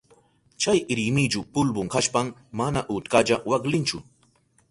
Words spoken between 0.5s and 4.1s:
Chay rimillu pulbu kashpan mana utkalla waklinchu.